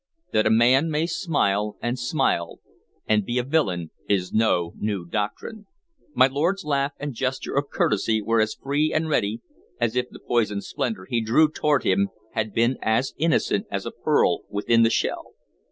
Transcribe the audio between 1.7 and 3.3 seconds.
and smile and